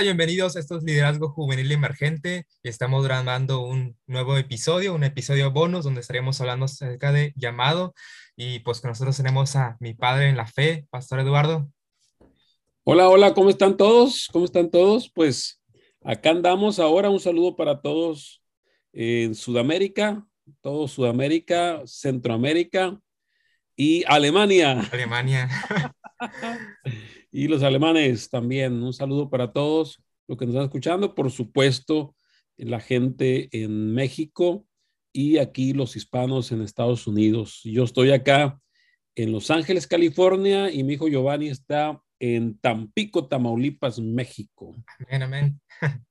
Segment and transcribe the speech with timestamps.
[0.00, 2.46] Hola, bienvenidos a estos Liderazgo Juvenil Emergente.
[2.62, 7.92] Estamos grabando un nuevo episodio, un episodio bonus donde estaremos hablando acerca de llamado.
[8.34, 11.70] Y pues con nosotros tenemos a mi padre en la fe, Pastor Eduardo.
[12.82, 14.30] Hola, hola, ¿cómo están todos?
[14.32, 15.12] ¿Cómo están todos?
[15.14, 15.60] Pues
[16.02, 17.10] acá andamos ahora.
[17.10, 18.42] Un saludo para todos
[18.94, 20.26] en Sudamérica,
[20.62, 22.98] todo Sudamérica, Centroamérica
[23.76, 24.80] y Alemania.
[24.90, 25.50] Alemania.
[27.32, 28.82] y los alemanes también.
[28.82, 31.14] Un saludo para todos los que nos están escuchando.
[31.14, 32.14] Por supuesto,
[32.56, 34.66] la gente en México
[35.12, 37.60] y aquí los hispanos en Estados Unidos.
[37.64, 38.60] Yo estoy acá
[39.14, 44.76] en Los Ángeles, California, y mi hijo Giovanni está en Tampico, Tamaulipas, México.
[44.98, 45.60] Amén, amén.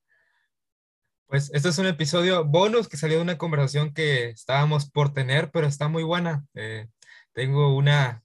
[1.27, 5.51] Pues este es un episodio bonus que salió de una conversación que estábamos por tener,
[5.51, 6.43] pero está muy buena.
[6.55, 6.87] Eh,
[7.33, 8.23] tengo una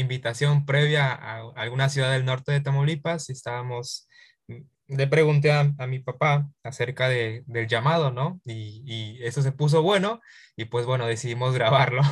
[0.00, 4.08] invitación previa a alguna ciudad del norte de Tamaulipas y estábamos,
[4.48, 8.40] mm, le pregunté a, mi papá acerca de, del llamado, ¿no?
[8.44, 10.20] Y, y, eso se puso bueno
[10.56, 12.02] y pues bueno, decidimos grabarlo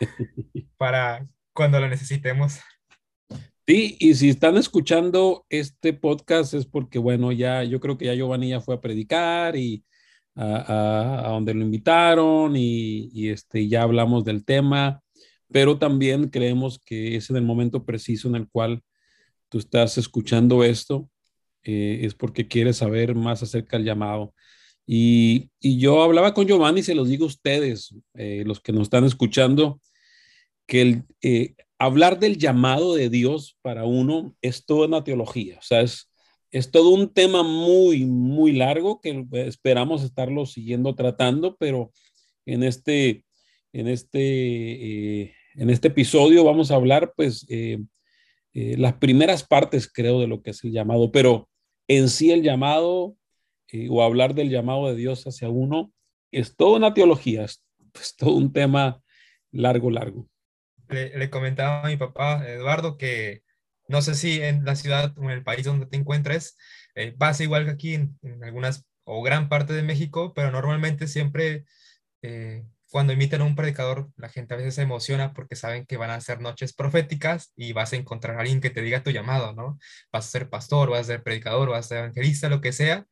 [0.76, 2.60] para cuando lo necesitemos.
[3.66, 8.14] Sí, y si están escuchando este podcast es porque, bueno, ya yo creo que ya
[8.14, 9.84] Giovanni ya fue a predicar y
[10.34, 15.02] a, a, donde lo invitaron y, y, este, ya hablamos del tema
[15.50, 18.82] pero también creemos que es en el momento preciso en el cual
[19.48, 21.10] tú estás escuchando esto,
[21.62, 24.34] eh, es porque quieres saber más acerca del llamado.
[24.86, 29.04] Y, yo hablaba con Giovanni, se los digo a ustedes, eh, los que nos están
[29.04, 29.80] escuchando,
[30.66, 35.62] que el, eh, hablar del llamado de Dios para uno es toda una teología, o
[35.62, 36.10] sea, es,
[36.50, 41.92] es todo un tema muy, muy largo que esperamos estarlo siguiendo tratando, pero
[42.46, 43.24] en este,
[43.72, 47.78] en este en este episodio vamos a hablar, pues, eh,
[48.54, 51.48] eh, las primeras partes, creo, de lo que es el llamado, pero
[51.88, 53.16] en sí el llamado
[53.72, 55.92] eh, o hablar del llamado de Dios hacia uno
[56.30, 57.64] es toda una teología, es,
[58.16, 59.02] todo un tema
[59.50, 60.28] largo, largo.
[60.88, 63.42] Le, comentaba a mi papá, Eduardo, que
[63.88, 66.56] no sé si en la ciudad o en el país donde te encuentres
[67.18, 71.64] pasa igual que aquí en, algunas o gran parte de México, pero normalmente siempre
[72.90, 76.10] cuando imitan a un predicador, la gente a veces se emociona porque saben que van
[76.10, 79.52] a ser noches proféticas y vas a encontrar a alguien que te diga tu llamado,
[79.54, 79.78] ¿no?
[80.12, 83.06] Vas a ser pastor, vas a ser predicador, vas a ser evangelista, lo que sea.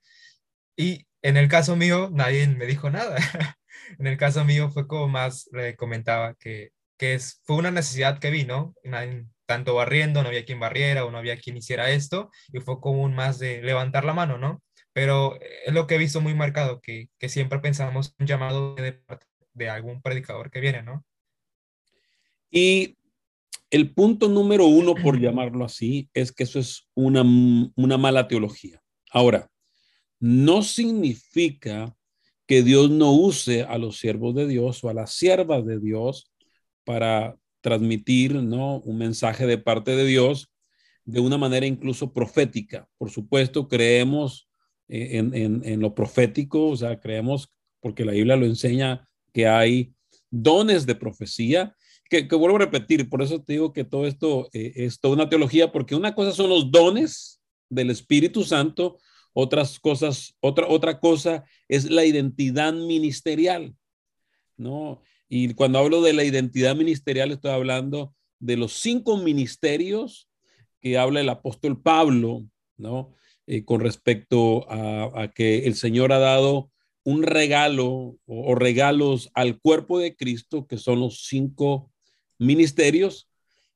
[0.76, 3.16] Y en el caso mío, nadie me dijo nada.
[3.98, 8.18] en el caso mío fue como más le comentaba que, que es, fue una necesidad
[8.18, 8.74] que vi, ¿no?
[8.84, 12.80] Nadie, tanto barriendo, no había quien barriera o no había quien hiciera esto, y fue
[12.80, 14.62] como un más de levantar la mano, ¿no?
[14.92, 18.92] Pero es lo que he visto muy marcado, que, que siempre pensamos un llamado de
[18.94, 21.04] parte de algún predicador que viene, ¿no?
[22.50, 22.96] Y
[23.70, 27.24] el punto número uno, por llamarlo así, es que eso es una,
[27.74, 28.80] una mala teología.
[29.10, 29.48] Ahora,
[30.20, 31.96] no significa
[32.46, 36.30] que Dios no use a los siervos de Dios o a las siervas de Dios
[36.84, 38.78] para transmitir ¿no?
[38.80, 40.52] un mensaje de parte de Dios
[41.04, 42.88] de una manera incluso profética.
[42.98, 44.48] Por supuesto, creemos
[44.88, 49.46] eh, en, en, en, lo profético, o sea, creemos porque la Biblia lo enseña que
[49.46, 49.92] hay
[50.30, 51.76] dones de profecía,
[52.08, 55.28] que, vuelvo a repetir, por eso te digo que todo esto eh, es toda una
[55.28, 58.96] teología, porque una cosa son los dones del Espíritu Santo,
[59.34, 63.74] otras cosas, otra, otra cosa es la identidad ministerial,
[64.56, 65.02] ¿no?
[65.28, 70.30] Y cuando hablo de la identidad ministerial, estoy hablando de los cinco ministerios
[70.80, 72.46] que habla el apóstol Pablo,
[72.78, 73.12] ¿no?
[73.46, 76.70] Eh, con respecto a, a, que el Señor ha dado
[77.06, 81.92] un regalo o, regalos al cuerpo de Cristo, que son los cinco
[82.36, 83.28] ministerios,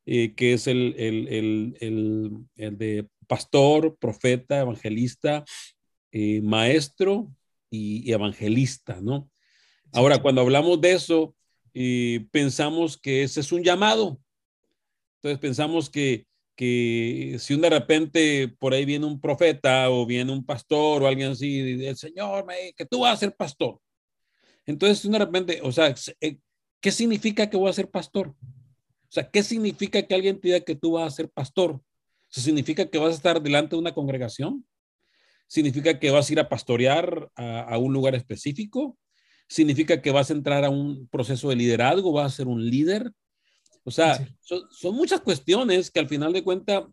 [0.05, 5.45] eh, que es el, el, de pastor, profeta, evangelista,
[6.11, 7.33] eh, maestro
[7.71, 9.31] y, evangelista, ¿no?
[9.93, 11.37] Ahora, cuando hablamos de eso,
[11.73, 14.21] eh, pensamos que ese es un llamado.
[15.19, 16.27] Entonces pensamos que
[16.61, 21.31] que si de repente por ahí viene un profeta o viene un pastor o alguien
[21.31, 23.81] así, el Señor, me, que tú vas a ser pastor.
[24.67, 26.37] Entonces, de repente, o sea, eh,
[26.79, 28.29] ¿qué significa que voy a ser pastor?
[28.29, 31.81] O sea, ¿qué significa que alguien te diga que tú vas a ser pastor?
[32.31, 34.67] ¿Eso significa que vas a estar delante de una congregación?
[35.47, 38.99] ¿Significa que vas a ir a pastorear a, a un lugar específico?
[39.49, 42.13] ¿Significa que vas a entrar a un proceso de liderazgo?
[42.13, 43.11] ¿Vas a ser un líder?
[43.85, 46.85] O sea, son, muchas cuestiones que al final de cuentas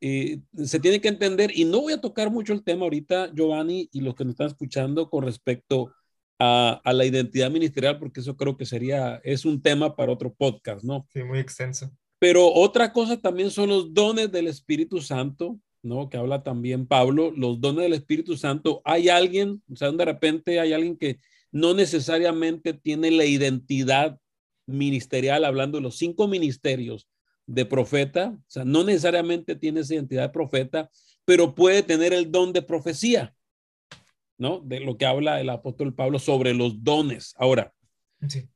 [0.00, 3.88] eh, se tiene que entender y no voy a tocar mucho el tema ahorita, Giovanni,
[3.92, 5.92] y los que nos están escuchando con respecto
[6.38, 10.34] a, a, la identidad ministerial, porque eso creo que sería, es un tema para otro
[10.34, 11.06] podcast, ¿no?
[11.12, 11.92] Sí, muy extenso.
[12.18, 16.08] Pero otra cosa también son los dones del Espíritu Santo, ¿no?
[16.08, 18.80] Que habla también Pablo, los dones del Espíritu Santo.
[18.84, 21.18] Hay alguien, o sea, de repente hay alguien que
[21.50, 24.18] no necesariamente tiene la identidad
[24.66, 27.08] ministerial, hablando de los cinco ministerios
[27.46, 30.90] de profeta, o sea, no necesariamente tiene esa identidad de profeta,
[31.24, 33.34] pero puede tener el don de profecía,
[34.38, 34.60] ¿no?
[34.60, 37.34] De lo que habla el apóstol Pablo sobre los dones.
[37.36, 37.72] Ahora,
[38.28, 38.48] sí.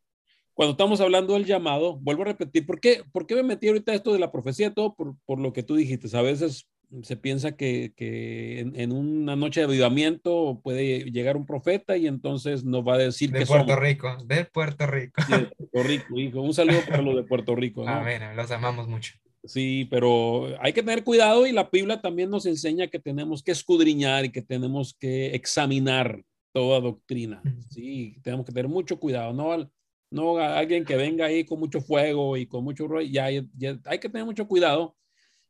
[0.54, 3.94] cuando estamos hablando del llamado, vuelvo a repetir, ¿por qué, por qué me metí ahorita
[3.94, 4.72] esto de la profecía?
[4.72, 6.16] Todo por, por lo que tú dijiste.
[6.16, 6.66] A veces
[7.02, 12.64] se piensa que, que en, una noche de avivamiento puede llegar un profeta y entonces
[12.64, 15.22] nos va a decir de Puerto Rico, de Puerto Rico.
[15.28, 16.40] de Puerto Rico, hijo.
[16.40, 17.84] Un saludo para los de Puerto Rico.
[17.84, 17.90] ¿no?
[17.90, 19.14] A ver, los amamos mucho.
[19.44, 23.52] Sí, pero hay que tener cuidado y la Biblia también nos enseña que tenemos que
[23.52, 26.22] escudriñar y que tenemos que examinar
[26.52, 27.42] toda doctrina.
[27.70, 29.70] Sí, tenemos que tener mucho cuidado, no
[30.08, 34.08] no alguien que venga ahí con mucho fuego y con mucho ya, ya hay que
[34.08, 34.96] tener mucho cuidado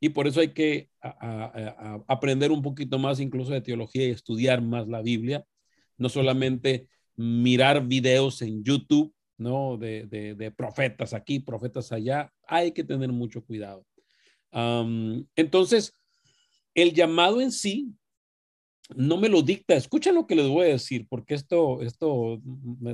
[0.01, 4.87] y por eso hay que aprender un poquito más incluso de teología y estudiar más
[4.89, 5.45] la Biblia,
[5.97, 9.79] no solamente mirar videos en YouTube, ¿no?
[9.79, 13.87] De, profetas aquí, profetas allá, hay que tener mucho cuidado.
[15.35, 15.95] entonces,
[16.75, 17.95] el llamado en sí
[18.95, 19.75] no me lo dicta.
[19.75, 22.41] Escuchen lo que les voy a decir, porque esto, esto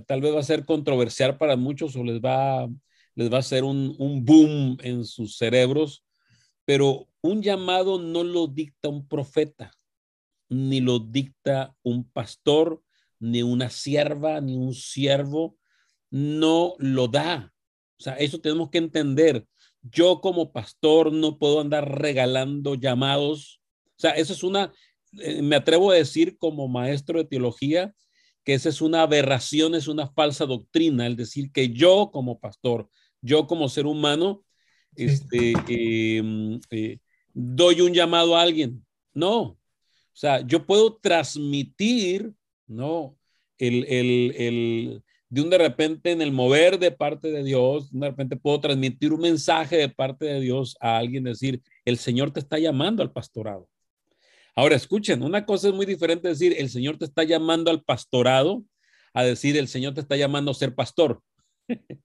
[0.06, 2.68] tal vez va a ser controversial para muchos o les va,
[3.16, 6.04] les va a ser un, un boom en sus cerebros
[6.64, 9.72] pero un llamado no lo dicta un profeta,
[10.48, 12.82] ni lo dicta un pastor,
[13.18, 15.56] ni una sierva, ni un siervo,
[16.10, 17.52] no lo da.
[17.98, 19.46] O sea, eso tenemos que entender.
[19.80, 23.60] Yo como pastor no puedo andar regalando llamados.
[23.86, 24.72] O sea, eso es una,
[25.20, 27.94] eh, me atrevo a decir como maestro de teología,
[28.44, 32.88] que esa es una aberración, es una falsa doctrina, el decir que yo como pastor,
[33.20, 34.42] yo como ser humano,
[34.96, 36.98] este, em, eh,
[37.32, 38.84] doy un llamado a alguien.
[39.14, 39.58] No,
[40.12, 42.32] o sea, yo puedo transmitir,
[42.66, 43.16] ¿no?
[43.58, 48.08] El, el, el, de un de repente en el mover de parte de Dios, de
[48.08, 52.40] repente puedo transmitir un mensaje de parte de Dios a alguien, decir, el Señor te
[52.40, 53.68] está llamando al pastorado.
[54.54, 58.62] Ahora, escuchen, una cosa es muy diferente decir, el Señor te está llamando al pastorado,
[59.14, 61.22] a decir, el Señor te está llamando a ser pastor.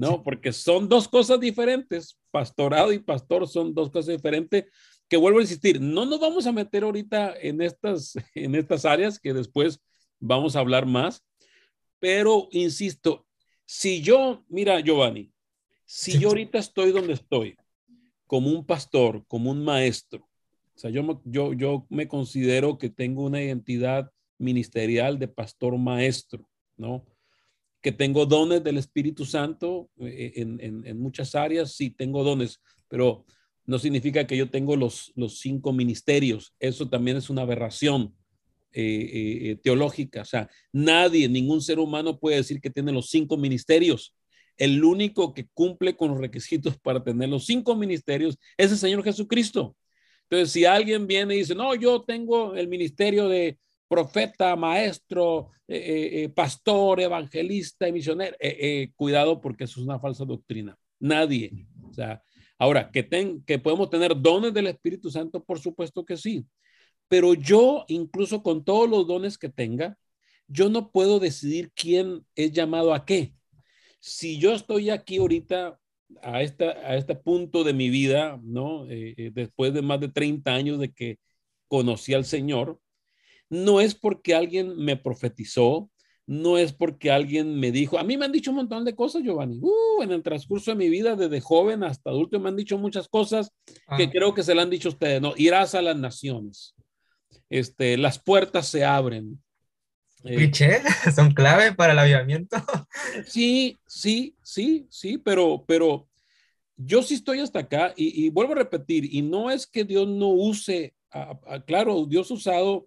[0.00, 0.22] ¿no?
[0.22, 2.18] Porque son dos cosas diferentes.
[2.30, 4.64] Pastorado y pastor son dos cosas diferentes
[5.08, 9.18] que vuelvo a insistir, no nos vamos a meter ahorita en estas, en estas áreas
[9.18, 9.78] que después
[10.20, 11.22] vamos a hablar más,
[11.98, 13.26] pero insisto,
[13.66, 15.32] si yo, mira Giovanni,
[15.84, 17.56] si yo ahorita estoy donde estoy,
[18.26, 20.28] como un pastor, como un maestro,
[20.76, 26.48] o sea, yo, yo, yo me considero que tengo una identidad ministerial de pastor maestro,
[26.76, 27.04] ¿no?
[27.82, 33.24] Que tengo dones del Espíritu Santo eh, en, muchas áreas, sí tengo dones, pero
[33.64, 36.54] no significa que yo tengo los, los cinco ministerios.
[36.58, 38.14] Eso también es una aberración
[38.72, 40.22] eh, eh, teológica.
[40.22, 44.14] O sea, nadie, ningún ser humano puede decir que tiene los cinco ministerios.
[44.56, 49.02] El único que cumple con los requisitos para tener los cinco ministerios es el Señor
[49.04, 49.76] Jesucristo.
[50.28, 53.58] Entonces, si alguien viene y dice, no, yo tengo el ministerio de,
[53.90, 58.36] profeta, maestro, eh, eh, eh, pastor, evangelista misionero.
[58.94, 60.78] cuidado porque eso es una falsa doctrina.
[61.00, 61.66] Nadie.
[62.56, 66.46] Ahora, que, ten, que podemos tener dones del Espíritu Santo, por supuesto que sí.
[67.08, 69.98] Pero yo, incluso con todos los dones que tenga,
[70.46, 73.34] yo no puedo decidir quién es llamado a qué.
[73.98, 75.80] Si yo estoy aquí ahorita
[76.22, 78.86] a, esta, a este punto de mi vida, ¿no?
[78.86, 81.18] después de más de 30 años de que
[81.66, 82.78] conocí al Señor,
[83.50, 85.90] no es porque alguien me profetizó,
[86.26, 89.24] no es porque alguien me dijo, a mí me han dicho un montón de cosas,
[89.24, 92.78] Giovanni, uh, en el transcurso de mi vida, desde joven hasta adulto, me han dicho
[92.78, 93.50] muchas cosas
[93.96, 94.10] que ah.
[94.10, 95.34] creo que se le han dicho a ustedes, ¿no?
[95.36, 96.76] Irás a las naciones,
[97.50, 99.42] este, las puertas se abren.
[100.22, 100.52] Eh,
[101.14, 102.56] son clave para el avivamiento.
[103.26, 106.08] Sí, sí, sí, sí, pero, pero
[106.76, 110.28] yo sí estoy hasta acá y, vuelvo a repetir, y no es que Dios no
[110.28, 110.94] use,
[111.66, 112.86] claro, Dios ha usado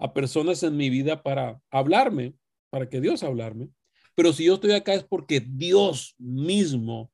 [0.00, 2.34] a personas en mi vida para hablarme,
[2.70, 3.68] para que Dios hablarme.
[4.14, 7.12] Pero si yo estoy acá es porque Dios mismo,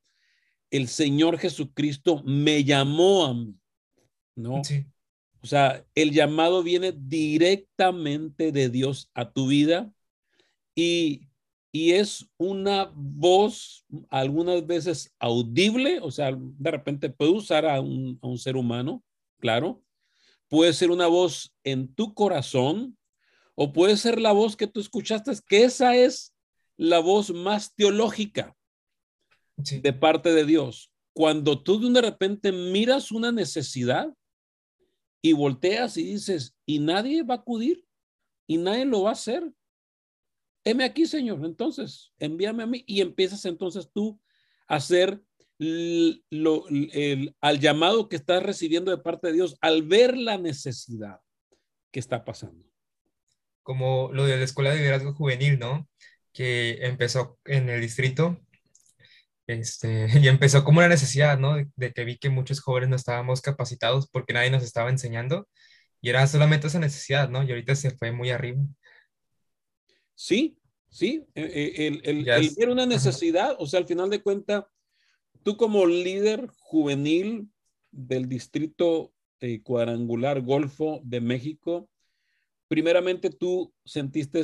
[0.71, 3.55] el Señor Jesucristo, me llamó a mí,
[4.37, 4.62] ¿no?
[5.43, 9.93] O sea, el llamado viene directamente de Dios a tu vida
[10.75, 11.28] y,
[11.73, 18.19] y es una voz algunas veces audible, o sea, de repente puede usar a un,
[18.23, 19.05] a un ser humano,
[19.38, 19.83] claro,
[20.49, 22.97] puede ser una voz en tu corazón
[23.55, 26.35] o puede ser la voz que tú escuchaste, que esa es
[26.76, 28.55] la voz más teológica
[29.57, 30.93] de parte de Dios.
[31.15, 34.12] Cuando tú de repente miras una necesidad
[35.23, 37.85] y volteas y dices, y nadie va a acudir
[38.47, 39.50] y nadie lo va a hacer.
[40.62, 41.45] Heme aquí, Señor.
[41.45, 44.21] Entonces, envíame a mí y empiezas entonces tú
[44.69, 45.23] a hacer
[45.59, 46.65] lo,
[47.41, 51.21] al llamado que estás recibiendo de parte de Dios al ver la necesidad
[51.91, 52.65] que está pasando.
[53.63, 55.89] Como lo de la Escuela de Liderazgo Juvenil, ¿no?
[56.33, 58.39] Que empezó en el distrito
[59.47, 61.57] este, y empezó como una necesidad, ¿no?
[61.77, 65.49] De, que vi que muchos jóvenes no estábamos capacitados porque nadie nos estaba enseñando
[66.01, 67.43] y era solamente esa necesidad, ¿no?
[67.43, 68.61] Y ahorita se fue muy arriba.
[70.15, 70.59] Sí,
[70.89, 74.65] sí, e, e, el, el, el, ver una necesidad, o sea, al final de cuentas,
[75.47, 77.49] tú como líder juvenil
[77.93, 81.88] del distrito eh, cuadrangular Golfo de México,
[82.67, 84.43] primeramente tú sentiste,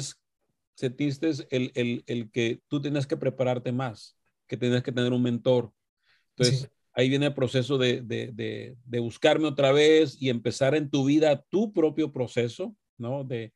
[0.76, 4.16] sentiste el, el, el que tú tenías que prepararte más
[4.46, 5.72] que tenías que tener un mentor.
[6.36, 11.04] Entonces, ahí viene el proceso de, de, de, buscarme otra vez y empezar en tu
[11.04, 13.24] vida tu propio proceso, ¿no?
[13.24, 13.52] De,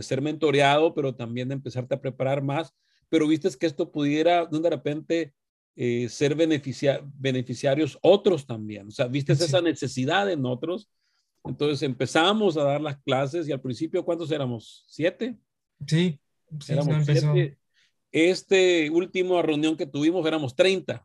[0.00, 2.72] ser mentoreado, pero también de empezarte a preparar más.
[3.10, 5.34] Pero viste que esto pudiera de repente
[5.76, 8.88] eh, ser beneficia beneficiarios otros también.
[8.88, 10.88] O sea, viste esa necesidad en otros.
[11.44, 14.84] Entonces empezamos a dar las clases y al principio, ¿cuántos éramos?
[14.88, 15.36] ¿Siete?
[15.86, 16.18] Sí,
[16.60, 17.58] sí éramos siete
[18.14, 21.04] este último reunión que tuvimos éramos 30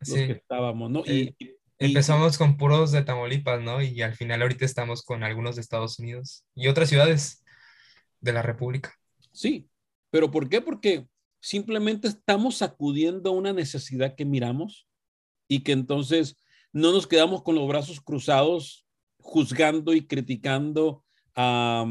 [0.00, 1.04] los que estábamos, ¿no?
[1.06, 1.36] Y,
[1.78, 3.82] empezamos con puros de Tamaulipas, ¿no?
[3.82, 7.44] Y al final ahorita estamos con algunos de Estados Unidos y otras ciudades
[8.20, 8.94] de la República.
[9.32, 9.68] Sí,
[10.10, 10.60] pero ¿por qué?
[10.60, 11.06] Porque
[11.40, 14.86] simplemente estamos acudiendo a una necesidad que miramos
[15.48, 16.36] y que entonces
[16.72, 18.86] no nos quedamos con los brazos cruzados
[19.18, 21.84] juzgando y criticando a,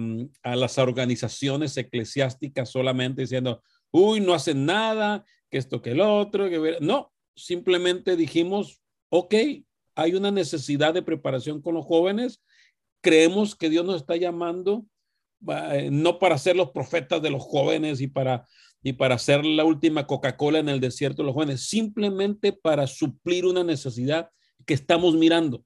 [0.43, 3.61] a, las organizaciones eclesiásticas solamente diciendo,
[3.91, 9.35] uy, no hacen nada, que esto, que el otro, que no, simplemente dijimos, ok,
[9.95, 12.41] hay una necesidad de preparación con los jóvenes,
[13.01, 14.85] creemos que Dios nos está llamando
[15.71, 18.47] eh, no para ser los profetas de los jóvenes y para
[18.85, 23.47] y para ser la última Coca-Cola en el desierto de los jóvenes, simplemente para suplir
[23.47, 24.29] una necesidad
[24.63, 25.65] que estamos mirando.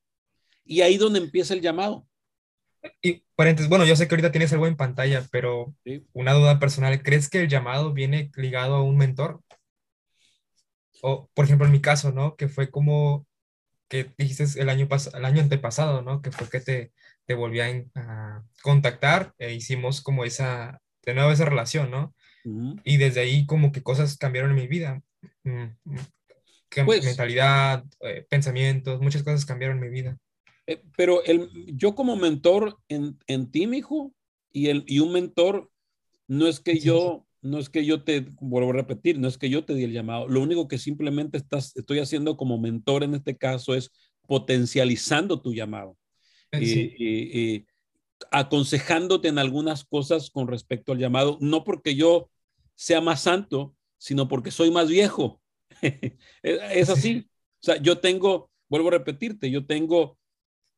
[0.64, 2.08] Y ahí donde empieza el llamado.
[3.02, 5.76] Y paréntesis, bueno, yo sé que ahorita tienes algo en pantalla, pero
[6.14, 9.42] una duda personal, ¿crees que el llamado viene ligado a un mentor?
[11.02, 12.38] O, por ejemplo, en mi caso, ¿no?
[12.38, 13.28] Que fue como
[13.90, 16.22] que dijiste el año, el año antepasado, ¿no?
[16.22, 16.94] Que fue que te,
[17.26, 22.16] te volví a, contactar e hicimos como esa, de nuevo esa relación, ¿no?
[22.44, 25.02] Y desde ahí como que cosas cambiaron en mi vida.
[25.44, 25.98] Mm, mm,
[26.86, 30.18] pues mentalidad, eh, pensamientos, muchas cosas cambiaron en mi vida.
[30.68, 34.14] Eh, pero el, yo como mentor en, en ti, hijo,
[34.52, 35.72] y, el, y un mentor,
[36.28, 39.50] no es que yo, no es que yo te, vuelvo a repetir, no es que
[39.50, 40.28] yo te di el llamado.
[40.28, 43.92] Lo único que simplemente estás, estoy haciendo como mentor en este caso es
[44.28, 45.98] potencializando tu llamado.
[46.54, 47.66] Y,
[48.32, 52.30] aconsejándote en algunas cosas con respecto al llamado, no porque yo
[52.76, 55.42] sea más santo, sino porque soy más viejo.
[56.42, 57.28] es así.
[57.62, 60.18] O sea, yo tengo, vuelvo a repetirte, yo tengo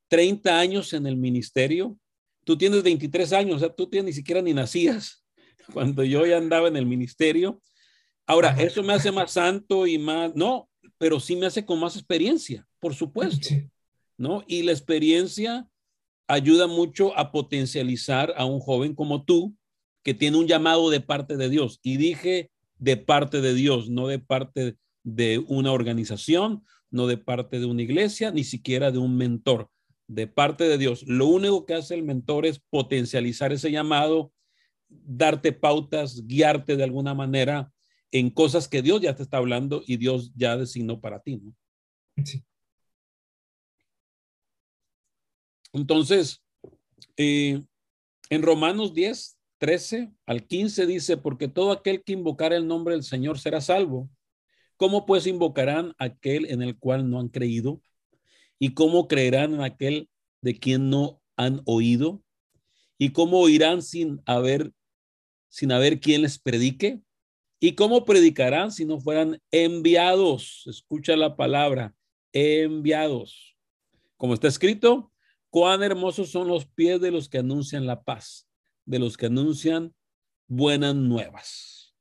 [0.08, 1.98] 30 años en el ministerio.
[2.44, 5.24] Tú tienes 23 años, o sea, tú tienes, ni siquiera ni nacías
[5.74, 7.62] cuando yo ya andaba en el ministerio.
[8.26, 11.96] Ahora, eso me hace más santo y más, no, pero sí me hace con más
[11.96, 13.50] experiencia, por supuesto,
[14.18, 14.44] ¿no?
[14.48, 15.68] Y la experiencia
[16.32, 19.56] ayuda mucho a potencializar a un joven como tú,
[20.04, 21.80] que tiene un llamado de parte de Dios.
[21.84, 27.60] Y dije de parte de Dios, no de parte de una organización, no de parte
[27.60, 29.70] de una iglesia, ni siquiera de un mentor
[30.08, 31.04] de parte de Dios.
[31.08, 34.34] Lo único que hace el mentor es potencializar ese llamado,
[34.90, 37.72] darte pautas, guiarte de alguna manera
[38.12, 41.56] en cosas que Dios ya te está hablando y Dios ya designó para ti, ¿no?
[42.26, 42.44] Sí.
[45.74, 46.44] Entonces,
[47.18, 47.62] eh,
[48.30, 53.04] en Romanos 10, 13 al 15 dice, porque todo aquel que invocara el nombre del
[53.04, 54.10] Señor será salvo.
[54.76, 57.82] ¿Cómo pues invocarán aquel en el cual no han creído?
[58.58, 60.10] ¿Y cómo creerán en aquel
[60.42, 62.24] de quien no han oído?
[62.98, 64.74] ¿Y cómo oirán sin haber,
[65.50, 67.02] sin haber quien les predique?
[67.60, 70.64] ¿Y cómo predicarán si no fueran enviados?
[70.66, 71.94] Escucha la palabra,
[72.34, 73.56] enviados.
[74.18, 75.11] Como está escrito,
[75.52, 78.48] cuán hermosos son los pies de los que anuncian la paz,
[78.86, 79.94] de los que anuncian
[80.48, 81.94] buenas nuevas.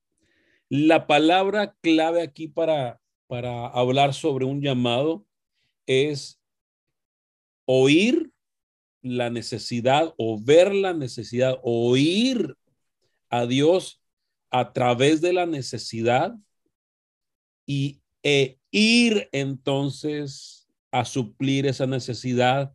[0.68, 5.26] La palabra clave aquí para, para hablar sobre un llamado
[5.84, 6.40] es
[7.66, 8.30] oír
[9.02, 12.56] la necesidad o ver la necesidad, oír
[13.30, 14.00] a Dios
[14.50, 16.36] a través de la necesidad
[17.66, 22.72] y e ir entonces a suplir esa necesidad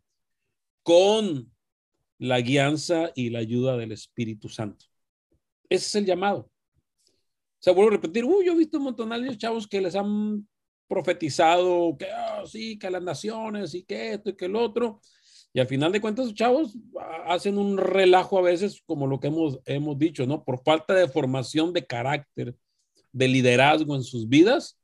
[0.86, 1.52] con
[2.20, 4.86] la guianza y la ayuda del Espíritu Santo.
[5.68, 6.52] Ese es el llamado.
[7.08, 9.96] O sea, vuelvo a repetir, uy, yo he visto un montón de chavos que les
[9.96, 10.48] han
[10.88, 15.02] profetizado que ah, sí, que las naciones y que esto y que el otro.
[15.54, 16.78] Y al final de cuentas, chavos
[17.26, 20.44] hacen un relajo a veces, como lo que hemos, hemos dicho, ¿no?
[20.44, 22.56] Por falta de formación de carácter,
[23.12, 24.80] de liderazgo en sus vidas,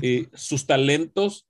[0.00, 1.48] eh, sus talentos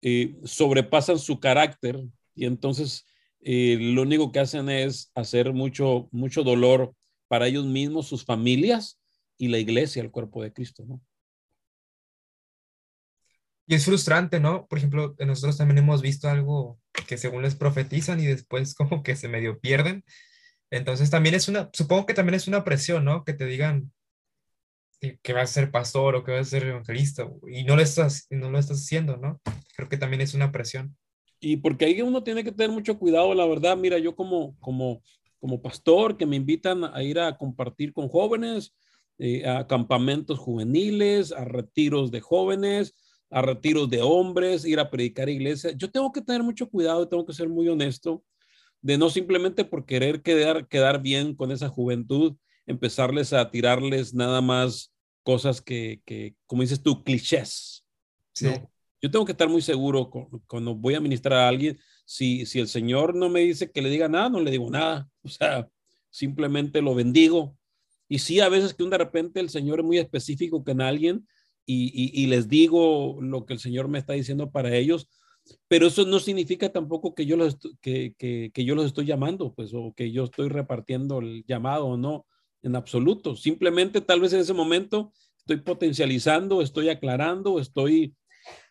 [0.00, 2.02] eh, sobrepasan su carácter
[2.34, 3.04] y entonces
[3.44, 6.94] eh, lo único que hacen es hacer mucho, mucho dolor
[7.28, 8.98] para ellos mismos, sus familias
[9.36, 11.00] y la iglesia, el cuerpo de Cristo, ¿no?
[13.66, 14.66] Y es frustrante, ¿no?
[14.66, 19.16] Por ejemplo, nosotros también hemos visto algo que según les profetizan y después como que
[19.16, 20.04] se medio pierden.
[20.70, 23.24] Entonces también es una, supongo que también es una presión, ¿no?
[23.24, 23.92] Que te digan
[25.22, 28.26] que vas a ser pastor o que vas a ser evangelista y no lo estás,
[28.30, 29.40] no lo estás haciendo, ¿no?
[29.76, 30.96] Creo que también es una presión.
[31.44, 35.02] Y porque ahí uno tiene que tener mucho cuidado, la verdad, mira, yo como, como,
[35.38, 38.74] como pastor que me invitan a ir a compartir con jóvenes,
[39.18, 42.94] eh, a campamentos juveniles, a retiros de jóvenes,
[43.28, 45.72] a retiros de hombres, ir a predicar iglesia.
[45.72, 48.24] Yo tengo que tener mucho cuidado, tengo que ser muy honesto,
[48.80, 54.40] de no simplemente por querer quedar, quedar bien con esa juventud, empezarles a tirarles nada
[54.40, 57.84] más cosas que, que como dices tú, clichés.
[58.32, 58.48] Sí.
[59.04, 60.10] Yo tengo que estar muy seguro
[60.46, 61.78] cuando voy a ministrar a alguien.
[62.06, 65.10] Si, si el Señor no me dice que le diga nada, no le digo nada.
[65.22, 65.68] O sea,
[66.08, 67.54] simplemente lo bendigo.
[68.08, 71.28] Y sí, a veces que un de repente el Señor es muy específico con alguien
[71.66, 75.06] y, les digo lo que el Señor me está diciendo para ellos,
[75.68, 79.74] pero eso no significa tampoco que yo los, que, que, yo los estoy llamando, pues,
[79.74, 82.24] o que yo estoy repartiendo el llamado o no,
[82.62, 83.36] en absoluto.
[83.36, 88.14] Simplemente tal vez en ese momento estoy potencializando, estoy aclarando, estoy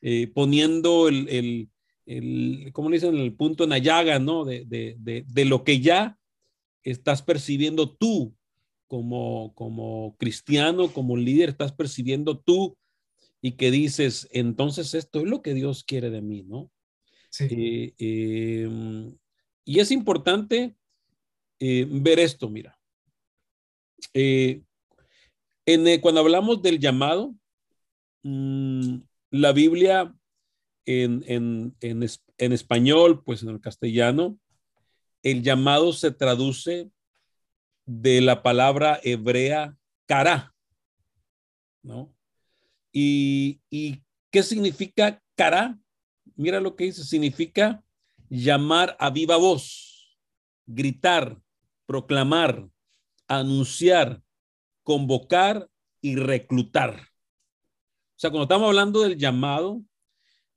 [0.02, 1.70] eh, poniendo el, el,
[2.06, 3.16] el, ¿cómo le dicen?
[3.16, 4.46] El punto en la llaga, ¿no?
[4.46, 6.18] De, de, de, de lo que ya
[6.84, 8.36] estás percibiendo tú
[8.88, 12.78] como, como cristiano, como líder, estás percibiendo tú
[13.42, 16.72] y que dices, entonces esto es lo que Dios quiere de mí, ¿no?
[17.30, 17.48] Sí.
[17.50, 19.18] Eh, em,
[19.66, 20.76] y es importante
[21.60, 22.80] eh, ver esto, mira.
[24.14, 27.34] En, cuando hablamos del llamado,
[28.24, 28.98] mm,
[29.34, 30.16] la Biblia
[30.86, 34.38] en, en, en, en, español, pues en el castellano,
[35.24, 36.92] el llamado se traduce
[37.88, 40.54] de la palabra hebrea cara,
[41.82, 42.14] ¿no?
[42.92, 43.60] ¿Y,
[44.30, 45.80] qué significa cara?
[46.36, 47.84] Mira lo que dice, significa
[48.30, 50.16] llamar a viva voz,
[50.68, 51.42] gritar,
[51.88, 52.70] proclamar,
[53.28, 54.22] anunciar,
[54.84, 55.68] convocar
[56.02, 57.13] y reclutar.
[58.24, 59.84] O sea, cuando estamos hablando del llamado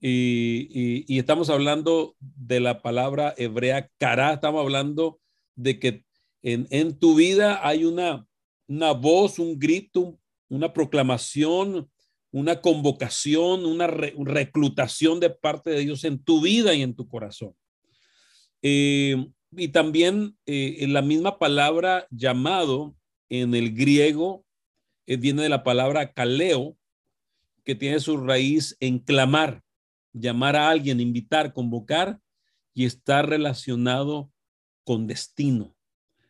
[0.01, 5.19] y, estamos hablando de la palabra hebrea cara, estamos hablando
[5.57, 6.05] de que
[6.43, 8.25] en, en tu vida hay una,
[8.69, 10.17] una voz, un grito,
[10.49, 11.91] una proclamación,
[12.31, 17.53] una convocación, una reclutación de parte de Dios en tu vida y en tu corazón.
[18.63, 22.95] Eh, y también eh, en la misma palabra llamado
[23.29, 24.45] en el griego
[25.09, 26.77] eh, viene de la palabra kaleo,
[27.67, 29.63] que tiene su raíz en clamar,
[30.13, 32.21] llamar a alguien, invitar, convocar
[32.73, 34.31] y está relacionado
[34.85, 35.75] con destino.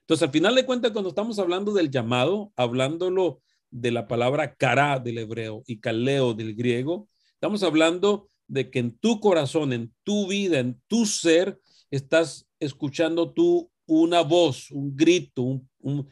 [0.01, 4.99] Entonces, al final de cuentas, cuando estamos hablando del llamado, hablándolo de la palabra cara
[4.99, 10.29] del hebreo y caleo del griego, estamos hablando de que en tu corazón, en tu
[10.29, 15.43] vida, en tu ser, estás escuchando tú una voz, un grito,
[15.81, 16.09] un,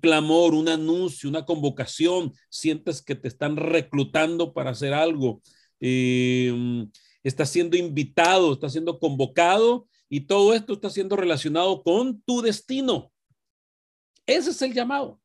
[0.00, 5.42] clamor, un anuncio, una convocación, sientes que te están reclutando para hacer algo,
[5.80, 6.52] eh,
[7.22, 13.12] estás siendo invitado, estás siendo convocado y todo esto está siendo relacionado con tu destino.
[14.26, 15.20] Ese es el llamado.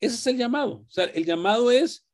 [0.00, 0.84] Ese es el llamado.
[0.86, 2.06] O sea, el llamado es,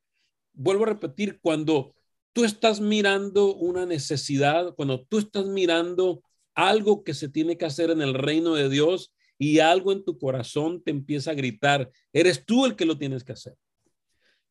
[0.53, 1.95] vuelvo a repetir, cuando
[2.33, 6.21] tú estás mirando una necesidad, cuando tú estás mirando
[6.53, 10.17] algo que se tiene que hacer en el reino de Dios y algo en tu
[10.17, 13.55] corazón te empieza a gritar, eres tú el que lo tienes que hacer.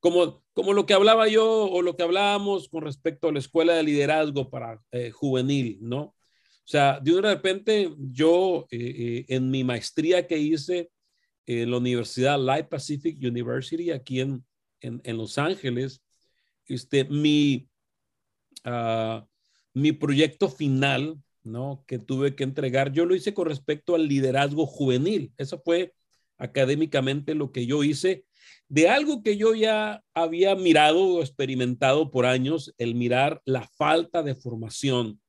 [0.00, 3.74] Como, como lo que hablaba yo o lo que hablábamos con respecto a la escuela
[3.74, 6.00] de liderazgo para eh, juvenil, ¿no?
[6.00, 10.90] O sea, de repente yo eh, eh, en mi maestría que hice
[11.46, 14.44] en la Universidad Light Pacific University aquí en,
[14.80, 16.02] en, Los Ángeles.
[16.66, 17.68] Este, mi,
[18.64, 19.24] uh,
[19.74, 21.84] mi proyecto final, ¿no?
[21.86, 25.32] Que tuve que entregar, yo lo hice con respecto al liderazgo juvenil.
[25.38, 25.94] Eso fue
[26.38, 28.26] académicamente lo que yo hice
[28.68, 34.22] de algo que yo ya había mirado o experimentado por años, el mirar la falta
[34.22, 35.20] de formación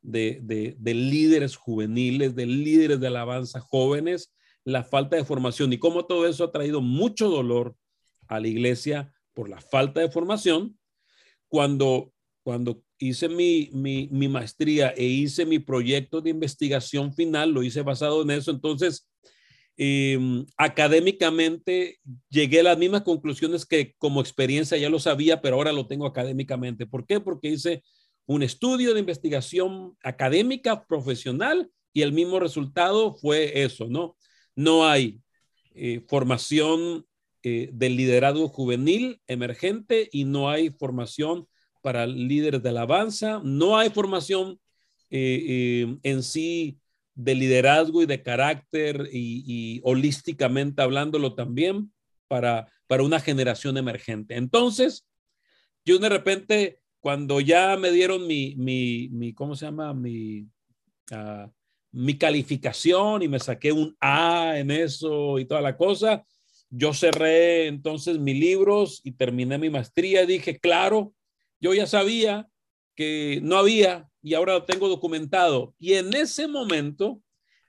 [0.00, 4.32] de, de, líderes juveniles, de líderes de alabanza jóvenes,
[4.64, 7.76] la falta de formación y cómo todo eso ha traído mucho dolor
[8.28, 10.78] a la iglesia por la falta de formación.
[11.48, 12.12] Cuando,
[12.42, 18.22] cuando hice mi, mi, maestría e hice mi proyecto de investigación final, lo hice basado
[18.22, 19.08] en eso, entonces
[19.78, 25.72] Em, académicamente llegué a las mismas conclusiones que como experiencia ya lo sabía, pero ahora
[25.72, 26.86] lo tengo académicamente.
[26.86, 27.20] ¿Por qué?
[27.20, 27.82] Porque hice
[28.24, 34.16] un estudio de investigación académica profesional y el mismo resultado fue eso, ¿no?
[34.54, 35.20] No hay
[35.74, 37.04] eh, formación
[37.42, 41.46] eh, del liderazgo juvenil emergente y no hay formación
[41.86, 44.58] para líderes de alabanza, no hay formación
[45.08, 46.80] eh, en sí
[47.14, 51.92] de liderazgo y de carácter y, holísticamente hablándolo también
[52.26, 54.34] para, para una generación emergente.
[54.34, 55.06] Entonces,
[55.84, 59.94] yo de repente, cuando ya me dieron mi, mi, mi ¿cómo se llama?
[59.94, 60.44] Mi,
[61.12, 61.48] ah,
[61.92, 66.24] mi calificación y me saqué un A en eso y toda la cosa,
[66.68, 71.12] yo cerré entonces mis libros y terminé mi maestría y dije, claro,
[71.60, 72.48] yo ya sabía
[72.94, 75.74] que no había y ahora lo tengo documentado.
[75.78, 77.22] Y en ese momento,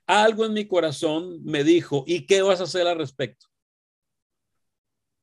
[0.06, 3.46] algo en mi corazón me dijo, ¿y qué vas a hacer al respecto?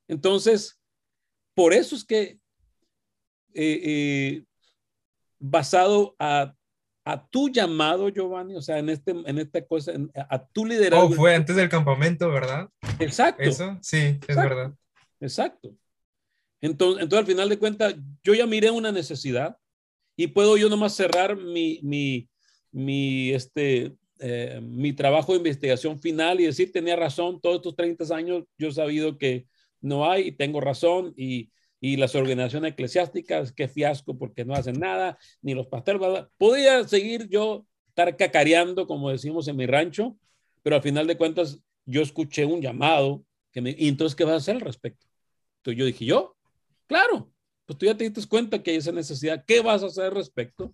[0.08, 0.80] Entonces,
[1.56, 2.40] por eso es que
[3.54, 4.44] eh, eh,
[5.40, 6.54] basado a,
[7.30, 9.92] tu llamado, Giovanni, o sea, en, este, en esta cosa,
[10.30, 11.06] a tu liderazgo.
[11.08, 12.68] Oh, fue antes del campamento, ¿verdad?
[13.00, 13.44] Exacto.
[13.44, 14.74] Eso, sí, es verdad.
[15.20, 15.76] Exacto.
[16.62, 19.58] Entonces, entonces, al final de cuentas, yo ya miré una necesidad
[20.16, 21.80] y puedo yo nomás cerrar mi,
[22.72, 28.16] mi, este, eh, mi trabajo de investigación final y decir, tenía razón, todos estos 30
[28.16, 29.46] años yo he sabido que
[29.82, 34.80] no hay y tengo razón y, y las organizaciones eclesiásticas, qué fiasco porque no hacen
[34.80, 36.02] nada, ni los pastores,
[36.38, 40.18] podía seguir yo estar cacareando, como decimos en mi rancho,
[40.64, 44.34] pero al final de cuentas yo escuché un llamado que me, y entonces, ¿qué vas
[44.34, 45.06] a hacer al respecto?
[45.58, 46.35] Entonces yo dije, ¿yo?
[46.88, 47.32] Claro,
[47.66, 49.44] pues tú ya te diste cuenta que hay esa necesidad.
[49.46, 50.74] ¿Qué vas a hacer al respecto?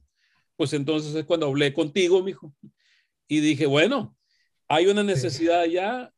[0.56, 2.54] Pues entonces es cuando hablé contigo, mijo.
[3.28, 4.16] Y dije, bueno,
[4.68, 6.14] hay una necesidad ya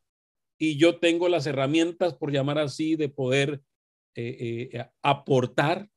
[0.57, 3.61] y yo tengo las herramientas, por llamar así, de poder
[4.15, 5.89] eh, eh, aportar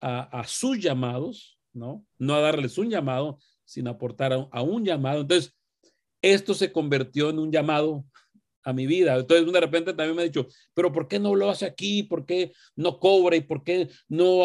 [0.00, 2.04] a, sus llamados, ¿no?
[2.18, 5.20] No a darles un llamado, sino aportar a, a un llamado.
[5.20, 5.54] Entonces,
[6.22, 8.04] esto se convirtió en un llamado
[8.64, 9.16] a mi vida.
[9.16, 12.02] Entonces, de repente también me ha dicho, pero ¿por qué no lo hace aquí?
[12.02, 13.36] ¿Por qué no cobra?
[13.36, 14.44] ¿Y por qué no?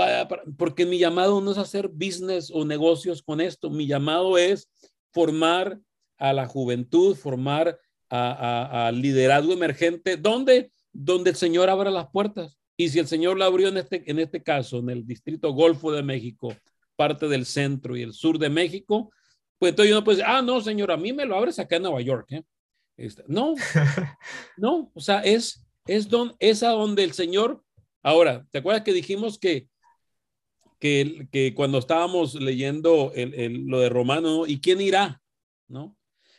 [0.58, 3.70] Porque mi llamado no es hacer business o negocios con esto.
[3.70, 4.70] Mi llamado es
[5.12, 5.80] formar
[6.18, 10.18] a la juventud, formar a, liderazgo emergente.
[10.18, 10.72] ¿Dónde?
[10.92, 12.58] Donde el Señor abra las puertas.
[12.76, 15.92] Y si el Señor la abrió en este, en este caso, en el distrito Golfo
[15.92, 16.56] de México,
[16.96, 19.12] parte del centro y el sur de México,
[19.58, 21.78] pues entonces yo no puedo decir, ah, no, Señor, a mí me lo abres acá
[21.78, 22.32] en Nueva York.
[22.32, 22.44] ¿eh?
[22.98, 23.56] Este, no,
[24.58, 27.64] no, o sea, es, es, don, es a donde el Señor,
[28.02, 29.70] ahora, ¿te acuerdas que dijimos que,
[30.80, 35.22] que, que cuando estábamos leyendo el, lo de Romano, ¿y quién irá?
[35.68, 35.96] ¿No?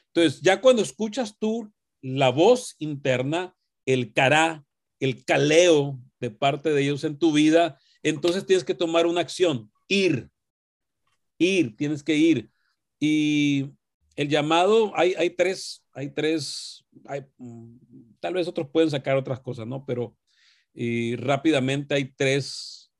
[0.08, 3.54] Entonces, ya cuando escuchas tú la voz interna,
[3.86, 4.64] el cará,
[5.00, 9.70] el caleo de parte de ellos en tu vida, entonces tienes que tomar una acción,
[9.86, 10.30] ir,
[11.38, 12.50] ir, tienes que ir.
[12.98, 13.70] Y
[14.16, 16.86] el llamado, hay, hay tres, hay tres,
[17.38, 17.76] mm,
[18.20, 19.84] tal vez otros pueden sacar otras cosas, ¿no?
[19.84, 20.16] Pero
[20.72, 22.92] y rápidamente hay tres,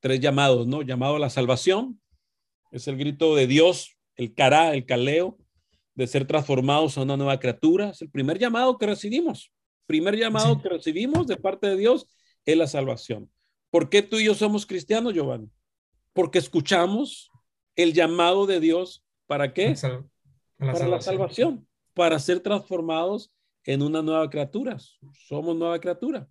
[0.00, 0.80] tres llamados, ¿no?
[0.80, 2.00] Llamado a la salvación,
[2.70, 5.36] es el grito de Dios, el cará, el caleo,
[5.94, 9.52] de ser transformados a una nueva criatura, es el primer llamado que recibimos.
[9.86, 12.06] Primer llamado que recibimos de parte de Dios
[12.46, 13.30] es la salvación.
[13.70, 15.50] ¿Por qué tú y yo somos cristianos, Giovanni?
[16.14, 17.30] Porque escuchamos
[17.76, 19.04] el llamado de Dios.
[19.26, 19.74] ¿Para qué?
[20.58, 21.67] para la salvación,
[21.98, 23.32] para ser transformados
[23.64, 24.78] en una nueva criatura.
[25.26, 26.28] Somos nueva criatura.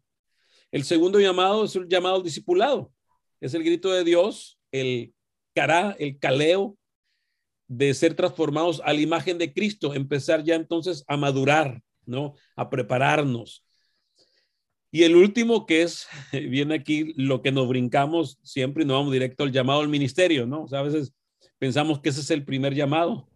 [0.71, 2.93] El segundo llamado es el llamado discipulado.
[3.41, 5.13] Es el grito de Dios, el
[5.53, 6.77] cará, el caleo
[7.67, 12.35] de ser transformados a la imagen de Cristo, empezar ya entonces a madurar, ¿no?
[12.55, 13.65] A prepararnos.
[14.89, 19.11] Y el último que es, viene aquí lo que nos brincamos siempre y no vamos
[19.11, 20.63] directo al llamado al ministerio, ¿no?
[20.63, 21.13] O sea, a veces
[21.57, 23.27] pensamos que ese es el primer llamado.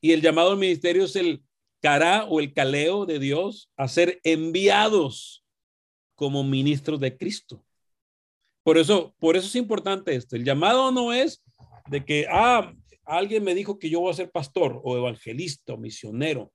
[0.00, 1.42] Y el llamado al ministerio es el
[1.80, 5.44] cara o el caleo de Dios a ser enviados
[6.14, 7.64] como ministros de Cristo.
[8.62, 10.36] Por eso, por eso es importante esto.
[10.36, 11.42] El llamado no es
[11.88, 15.78] de que, ah, alguien me dijo que yo voy a ser pastor o evangelista o
[15.78, 16.52] misionero.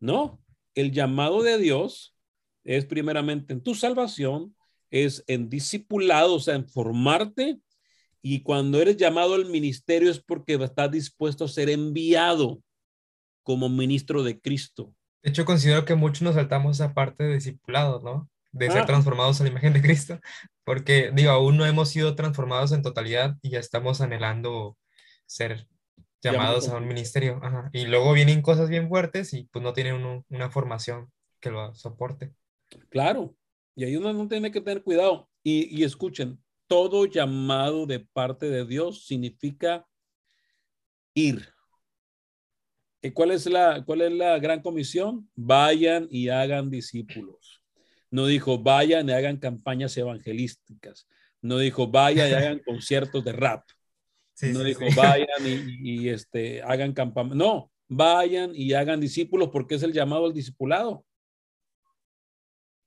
[0.00, 0.42] No,
[0.74, 2.16] el llamado de Dios
[2.64, 4.56] es primeramente en tu salvación,
[4.90, 7.58] es en discipulado, o sea, en formarte
[8.22, 12.63] Y cuando eres llamado al ministerio es porque estás dispuesto a ser enviado
[13.44, 14.92] como ministro de Cristo.
[15.22, 18.28] De hecho, considero que muchos nos saltamos esa parte de discipulado, ¿no?
[18.50, 18.86] De ser Ah.
[18.86, 20.20] transformados a la imagen de Cristo,
[20.64, 24.76] porque digo, aún no hemos sido transformados en totalidad y ya estamos anhelando
[25.26, 25.68] ser
[26.22, 27.38] llamados a un ministerio.
[27.42, 27.70] Ajá.
[27.72, 31.74] Y luego vienen cosas bien fuertes y pues no tienen uno- una formación que lo
[31.74, 32.34] soporte.
[32.90, 33.34] Claro,
[33.76, 35.28] y ahí uno no tiene que tener cuidado.
[35.42, 39.86] Y, y escuchen, todo llamado de parte de Dios significa
[41.14, 41.53] ir.
[43.04, 45.28] ¿Y cuál es la, cuál es la gran comisión?
[45.36, 47.62] Vayan y hagan discípulos.
[48.10, 51.06] No dijo vayan y hagan campañas evangelísticas.
[51.42, 53.62] No dijo vayan y hagan conciertos de rap.
[54.32, 54.94] Sí, no sí, dijo sí.
[54.96, 57.36] vayan y, y, este, hagan campañas.
[57.36, 61.04] No, vayan y hagan discípulos porque es el llamado al discipulado.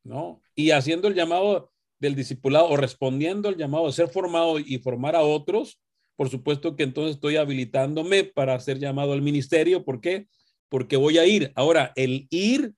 [0.04, 0.42] ¿No?
[0.56, 5.16] Y haciendo el llamado del discipulado o respondiendo al llamado de ser formado y formar
[5.16, 5.80] a otros,
[6.18, 9.86] por supuesto que entonces estoy habilitándome para ser llamado al ministerio.
[9.86, 10.28] ¿Por qué?
[10.68, 11.54] Porque voy a ir.
[11.56, 12.74] Ahora, el ir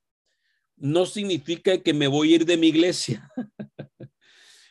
[0.75, 3.31] no significa que me voy a ir de mi iglesia.
[3.99, 4.07] o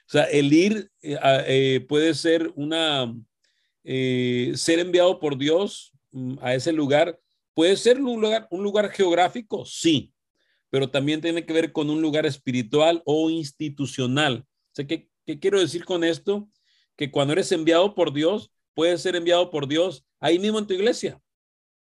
[0.06, 3.14] sea, el ir eh, eh, puede ser una,
[3.84, 7.18] eh, ser enviado por Dios mm, a ese lugar.
[7.54, 10.12] Puede ser un lugar, un lugar geográfico, sí,
[10.68, 14.44] pero también tiene que ver con un lugar espiritual o institucional.
[14.46, 16.50] O sea, ¿qué, qué quiero decir con esto?
[16.96, 20.72] Que cuando eres enviado por Dios, puedes ser enviado por Dios ahí mismo en tu
[20.72, 21.20] iglesia,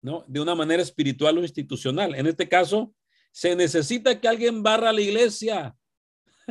[0.01, 0.25] ¿no?
[0.27, 2.13] De una manera espiritual o institucional.
[2.13, 2.93] En este caso,
[3.31, 5.77] se necesita que alguien barra la iglesia.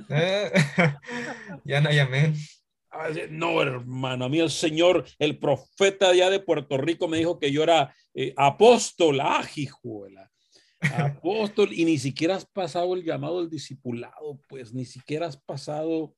[0.09, 0.51] Eh,
[1.66, 2.35] ya no hay amén.
[2.90, 7.38] Ah, No, hermano, a mí el Señor, el profeta allá de Puerto Rico me dijo
[7.38, 10.31] que yo era eh, apóstol, ah, hijuela,
[10.81, 16.16] apóstol, y ni siquiera has pasado el llamado del discipulado, pues ni siquiera has pasado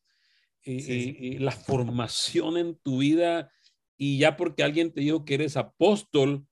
[0.63, 0.93] eh, Sí, sí.
[0.93, 3.51] eh, eh, la formación en tu vida,
[3.97, 6.47] y ya porque alguien te dijo que eres apóstol,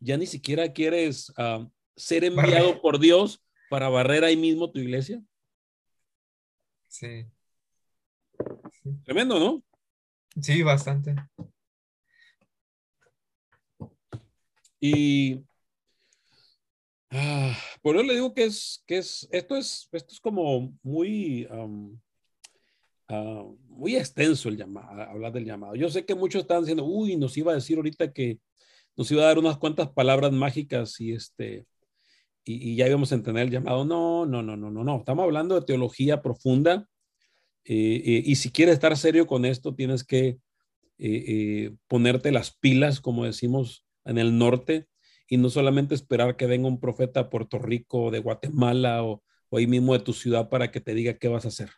[0.00, 5.22] ya ni siquiera quieres ah, ser enviado por Dios para barrer ahí mismo tu iglesia.
[6.88, 7.26] Sí.
[8.82, 9.62] Sí, Tremendo, ¿no?
[10.40, 11.14] sí, bastante.
[14.78, 15.42] Y
[17.10, 21.46] ah, por eso le digo que es, que es, esto es, esto es como muy,
[21.46, 21.98] um,
[23.08, 25.74] ah, muy extenso el llamado, hablar del llamado.
[25.74, 28.40] Yo sé que muchos están diciendo, uy, nos iba a decir ahorita que
[28.96, 31.66] nos iba a dar unas cuantas palabras mágicas y este,
[32.44, 33.84] y, ya íbamos a entender el llamado.
[33.84, 34.98] No, no, no, no, no, no.
[34.98, 36.88] Estamos hablando de teología profunda.
[37.64, 40.38] eh, eh, y si quieres estar serio con esto, tienes que
[40.98, 44.86] eh, ponerte las pilas, como decimos en el norte,
[45.28, 49.22] y no solamente esperar que venga un profeta a Puerto Rico o de Guatemala o,
[49.50, 51.70] o ahí mismo de tu ciudad para que te diga qué vas a hacer.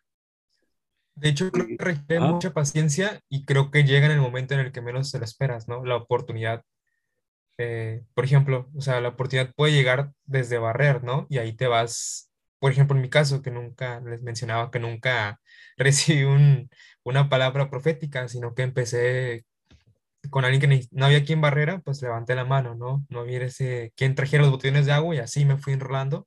[1.21, 2.33] De hecho, creo que requiere Ah.
[2.33, 5.25] mucha paciencia y creo que llega en el momento en el que menos te lo
[5.25, 5.85] esperas, ¿no?
[5.85, 6.63] La oportunidad.
[7.59, 11.27] eh, por ejemplo, o sea, la oportunidad puede llegar desde barrer, ¿no?
[11.29, 15.41] Y ahí te vas, por ejemplo, en mi caso, que nunca les mencionaba que nunca
[15.77, 16.71] recibí un-
[17.05, 19.45] una palabra profética, sino que empecé
[20.31, 23.07] con alguien que no había quien barrera, pues levanté la mano, ¿no?
[23.09, 26.27] No había ese, quien trajera los botellones de agua y así me fui enrolando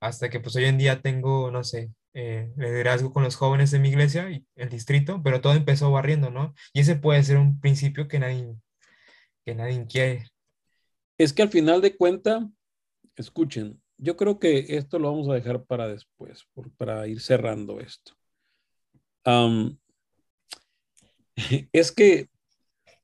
[0.00, 3.78] hasta que pues hoy en día tengo, no sé, eh, liderazgo con los jóvenes de
[3.78, 6.54] mi iglesia y el distrito, pero todo empezó barriendo, ¿no?
[6.72, 8.54] Y ese puede ser un principio que nadie,
[9.44, 10.26] que nadie quiere.
[11.18, 12.48] Es que al final de cuenta,
[13.16, 16.46] escuchen, yo creo que esto lo vamos a dejar para después,
[16.76, 18.14] para ir cerrando esto.
[21.72, 22.28] Es que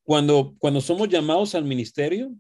[0.02, 2.34] cuando, cuando somos llamados al ministerio,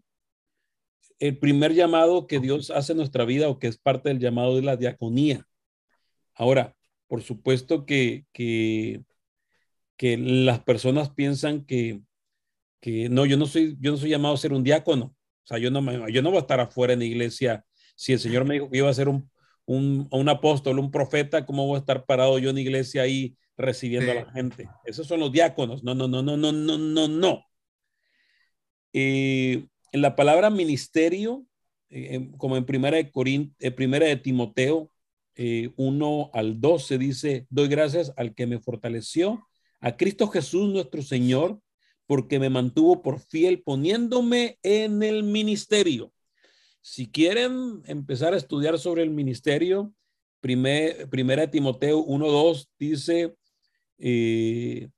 [1.18, 4.56] el primer llamado que Dios hace en nuestra vida o que es parte del llamado
[4.56, 5.46] de la diaconía.
[6.36, 6.76] Ahora,
[7.08, 9.02] por supuesto que, que,
[9.96, 12.00] que las personas piensan que,
[12.80, 15.06] que no, yo no soy, yo no soy llamado a ser un diácono.
[15.06, 17.64] O sea, yo no, me, yo no voy a estar afuera en la iglesia.
[17.94, 19.30] Si el Señor me dijo que iba a ser un,
[19.64, 23.36] un, un apóstol, un profeta, ¿cómo voy a estar parado yo en la iglesia ahí
[23.56, 24.18] recibiendo Sí.
[24.18, 24.68] a la gente?
[24.84, 25.82] Esos son los diáconos.
[25.82, 27.44] No, no, no, no, no, no, no, no.
[28.92, 31.46] Eh, en la palabra ministerio,
[31.90, 34.90] eh, como en primera de, Corint, eh, primera de Timoteo
[35.36, 39.46] eh, 1 al 12 dice, doy gracias al que me fortaleció,
[39.80, 41.60] a Cristo Jesús nuestro Señor,
[42.06, 46.12] porque me mantuvo por fiel poniéndome en el ministerio.
[46.80, 49.92] Si quieren empezar a estudiar sobre el ministerio,
[50.40, 53.34] primer, primera Timoteo 1, 2 dice,
[53.98, 54.88] eh,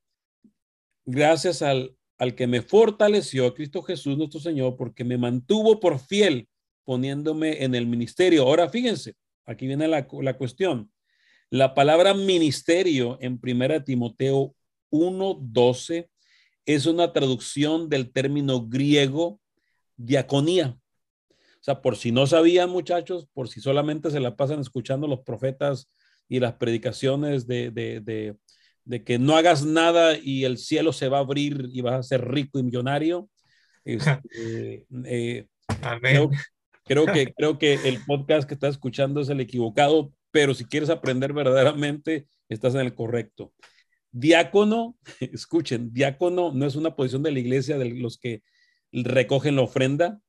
[1.05, 6.49] gracias al, al que me fortaleció, Cristo Jesús nuestro Señor, porque me mantuvo por fiel
[6.85, 8.43] poniéndome en el ministerio.
[8.43, 9.15] Ahora fíjense,
[9.49, 10.91] aquí viene la, la cuestión.
[11.51, 14.55] La palabra ministerio en primera Timoteo
[14.91, 16.09] 1.12
[16.67, 19.41] es una traducción del término griego
[19.97, 20.79] diaconía.
[21.31, 25.21] O sea, por si no sabían muchachos, por si solamente se la pasan escuchando los
[25.21, 25.91] profetas
[26.29, 28.37] y las predicaciones de, de,
[28.85, 32.03] de, que no hagas nada y el cielo se va a abrir y vas a
[32.03, 33.29] ser rico y millonario.
[33.85, 35.47] Este, eh,
[35.81, 36.01] Amén.
[36.01, 36.31] Creo,
[36.89, 41.33] que, creo que el podcast que estás escuchando es el equivocado, pero si quieres aprender
[41.33, 43.53] verdaderamente, estás en el correcto.
[44.11, 48.43] Diácono, escuchen, diácono no es una posición de la iglesia de los que
[48.93, 50.21] recogen la ofrenda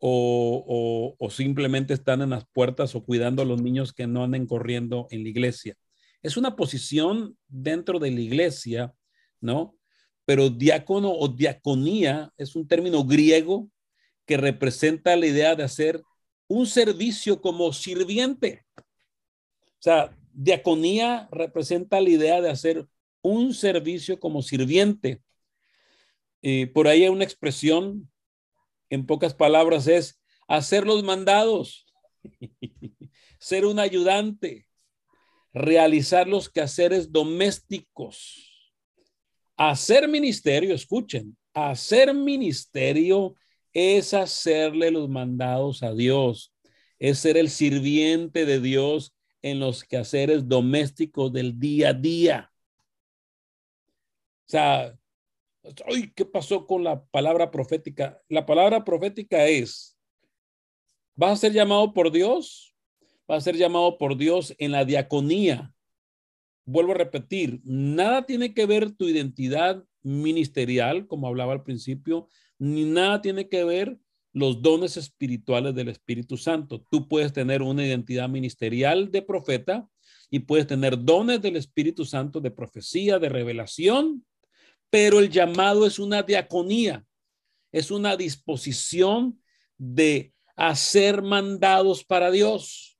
[0.00, 5.06] o, simplemente están en las puertas o cuidando a los niños que no anden corriendo
[5.10, 5.76] en la iglesia.
[6.22, 8.94] Es una posición dentro de la iglesia,
[9.40, 9.76] ¿no?
[10.24, 13.68] Pero diácono o diaconía es un término griego
[14.28, 16.04] que representa la idea de hacer
[16.48, 18.62] un servicio como sirviente.
[18.76, 22.86] O sea, diaconía representa la idea de hacer
[23.22, 25.22] un servicio como sirviente.
[26.42, 28.10] Eh, por ahí hay una expresión,
[28.90, 31.86] en pocas palabras, es hacer los mandados,
[33.40, 34.66] ser un ayudante,
[35.54, 38.74] realizar los quehaceres domésticos,
[39.56, 43.34] hacer ministerio, escuchen, hacer ministerio
[43.72, 46.52] es hacerle los mandados a Dios,
[46.98, 52.52] es ser el sirviente de Dios en los quehaceres domésticos del día a día.
[54.46, 54.98] O sea,
[56.14, 58.20] ¿qué pasó con la palabra profética?
[58.28, 59.96] La palabra profética es,
[61.14, 62.74] vas a ser llamado por Dios,
[63.26, 65.72] vas a ser llamado por Dios en la diaconía.
[66.64, 72.28] Vuelvo a repetir, nada tiene que ver tu identidad ministerial, como hablaba al principio,
[72.58, 73.98] ni nada tiene que ver
[74.32, 76.84] los dones espirituales del Espíritu Santo.
[76.90, 79.88] Tú puedes tener una identidad ministerial de profeta
[80.30, 84.24] y puedes tener dones del Espíritu Santo de profecía, de revelación,
[84.90, 87.04] pero el llamado es una diaconía,
[87.72, 89.40] es una disposición
[89.76, 92.98] de hacer mandados para Dios.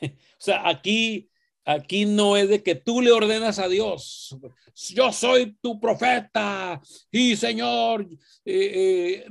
[0.44, 1.30] O sea, aquí,
[1.64, 4.36] aquí no es de que tú le ordenas a Dios,
[4.74, 8.06] yo soy tu profeta y Señor,
[8.44, 9.26] eh, eh,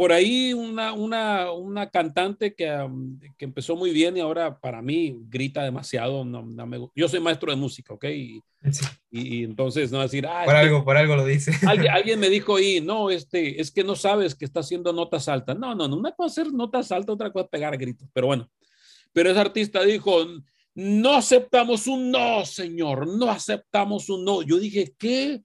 [0.00, 2.74] por ahí una, una, una cantante que,
[3.36, 6.24] que, empezó muy bien y ahora para mí grita demasiado.
[6.24, 8.04] No, no me, yo soy maestro de música, ¿ok?
[8.06, 8.42] Y,
[9.10, 11.52] y, entonces no decir, ah, por algo, por algo lo dice.
[11.68, 15.28] Alguien, alguien, me dijo ahí, no, este, es que no sabes que está haciendo notas
[15.28, 15.58] altas.
[15.58, 18.28] No, no, no, una cosa es hacer notas altas, otra cosa es pegar gritos, pero
[18.28, 18.50] bueno.
[19.12, 20.24] Pero ese artista dijo,
[20.74, 24.42] no aceptamos un no, señor, no aceptamos un no.
[24.42, 25.42] Yo dije, ¿qué?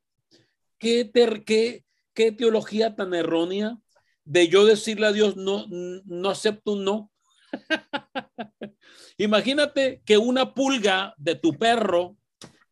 [0.77, 1.09] ¿Qué,
[1.45, 1.83] qué,
[2.13, 3.77] qué teología tan errónea?
[4.25, 7.11] de yo decirle a Dios, no, no acepto un no.
[9.17, 12.17] Imagínate que una pulga de tu perro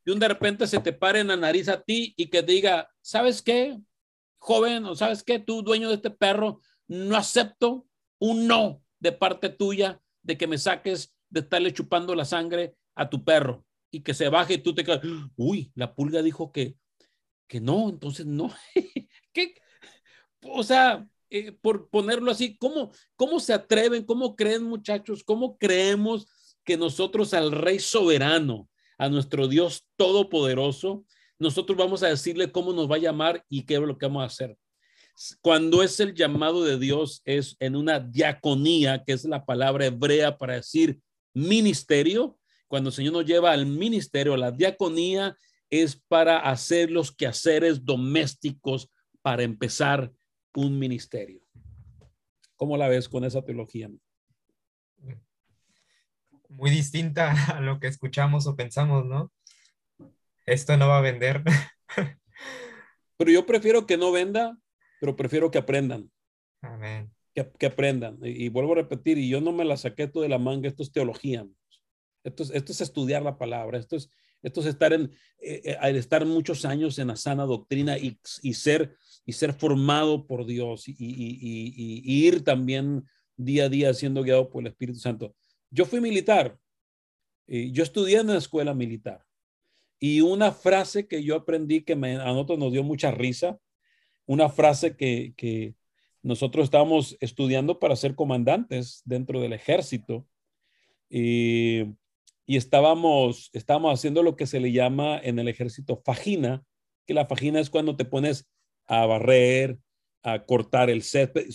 [0.04, 2.90] de un de repente se te pare en la nariz a ti y que diga,
[3.02, 3.78] ¿sabes qué?
[4.38, 7.88] Joven, o sabes qué, tú dueño de este perro, no acepto
[8.20, 13.10] un no de parte tuya de que me saques de estarle chupando la sangre a
[13.10, 14.86] tu perro y que se baje y tú te
[15.36, 16.76] uy, la pulga dijo que,
[17.48, 18.54] que no, entonces no.
[19.34, 19.56] ¿Qué?
[20.42, 26.28] O sea, eh, por ponerlo así, ¿cómo, ¿cómo se atreven, cómo creen muchachos, cómo creemos
[26.64, 28.70] que nosotros al Rey soberano,
[29.00, 31.04] a nuestro Dios todopoderoso,
[31.40, 34.24] nosotros vamos a decirle cómo nos va a llamar y qué es lo que vamos
[34.24, 34.56] a hacer?
[35.42, 40.38] Cuando es el llamado de Dios, es en una diaconía, que es la palabra hebrea
[40.38, 41.00] para decir
[41.34, 42.38] ministerio.
[42.68, 45.38] Cuando el Señor nos lleva al ministerio, la diaconía
[45.70, 48.92] es para hacer los quehaceres domésticos
[49.22, 50.12] para empezar
[50.56, 51.42] un ministerio.
[52.56, 53.90] ¿Cómo la ves con esa teología?
[56.50, 59.32] Muy distinta a lo que escuchamos o pensamos, ¿no?
[60.46, 61.44] Esto no va a vender.
[63.18, 64.58] Pero yo prefiero que no venda,
[65.00, 66.12] pero prefiero que aprendan.
[66.62, 67.12] Amén.
[67.34, 68.20] Que, aprendan.
[68.24, 70.84] Y, vuelvo a repetir, y yo no me la saqué todo de la manga, esto
[70.84, 71.48] es teología.
[72.24, 74.10] Esto es, esto es estudiar la palabra, esto es,
[74.44, 78.54] esto es estar en, eh, eh, estar muchos años en la sana doctrina y, y
[78.54, 80.96] ser y ser formado por Dios y,
[82.06, 83.06] ir también
[83.36, 85.36] día a día siendo guiado por el Espíritu Santo.
[85.70, 86.58] Yo fui militar,
[87.48, 89.24] y yo estudié en la escuela militar
[90.00, 93.58] y una frase que yo aprendí que a nosotros nos dio mucha risa,
[94.26, 95.76] una frase que, que
[96.24, 100.26] nosotros estábamos estudiando para ser comandantes dentro del ejército
[101.10, 101.82] y,
[102.46, 106.64] y estábamos, estábamos haciendo lo que se le llama en el ejército fajina,
[107.06, 108.50] que la fajina es cuando te pones
[108.86, 109.78] a barrer,
[110.24, 111.48] a cortar el césped.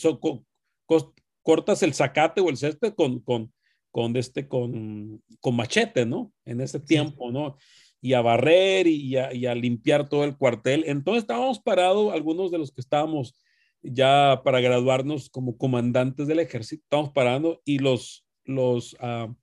[1.43, 3.53] cortas el zacate o el césped con, con,
[3.91, 6.31] con, este, con, con machete, ¿no?
[6.45, 7.57] En ese tiempo, ¿no?
[8.01, 10.85] y a barrer y a, y a, limpiar todo el cuartel.
[10.87, 13.35] Entonces estábamos parados, algunos de los que estábamos
[13.83, 19.35] ya para graduarnos como comandantes del ejército, estábamos parando y los, los, uh,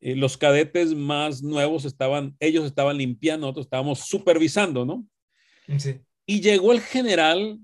[0.00, 5.06] eh, los cadetes más nuevos estaban, ellos estaban limpiando, nosotros estábamos supervisando, ¿no?
[5.78, 6.00] Sí.
[6.26, 7.58] Y llegó el general,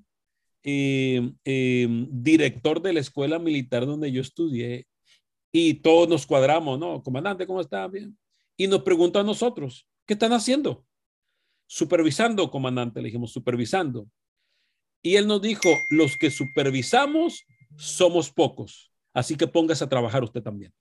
[0.62, 4.87] eh, eh, director de la escuela militar donde yo estudié,
[5.53, 7.03] y todos nos cuadramos, ¿no?
[7.03, 7.87] Comandante, ¿cómo está?
[7.89, 8.17] Bien.
[8.57, 10.85] Y nos preguntó a nosotros, ¿qué están haciendo?
[11.67, 14.07] Supervisando, comandante, le dijimos, supervisando.
[15.03, 17.44] Y él nos dijo, los que supervisamos
[17.76, 20.72] somos pocos, así que póngase a trabajar usted también.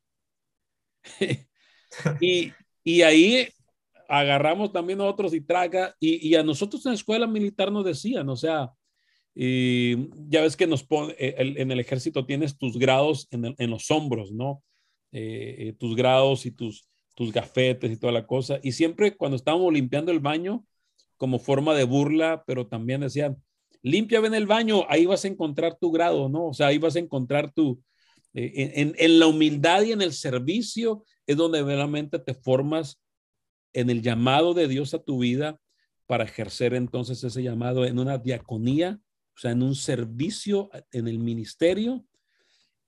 [2.21, 2.51] y,
[2.83, 3.47] y ahí
[4.07, 8.29] agarramos también a otros y traga, y, a nosotros en la escuela militar nos decían,
[8.29, 8.71] o sea,
[9.33, 14.31] y ya ves que eh, en el ejército tienes tus grados en, en los hombros,
[14.31, 14.63] ¿no?
[15.11, 18.59] Eh, eh, tus grados y tus, tus gafetes y toda la cosa.
[18.63, 20.65] Y siempre cuando estábamos limpiando el baño,
[21.17, 23.41] como forma de burla, pero también decían,
[23.85, 26.47] limpia bien el baño, ahí vas a encontrar tu grado, ¿no?
[26.47, 27.83] O sea, ahí vas a encontrar tu,
[28.33, 32.99] en, en, la humildad y en el servicio es donde realmente te formas
[33.73, 35.59] en el llamado de Dios a tu vida
[36.07, 38.99] para ejercer entonces ese llamado en una diaconía,
[39.35, 42.03] o sea, en un servicio en el ministerio,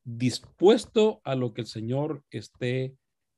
[0.03, 2.95] dispuesto a lo que el Señor esté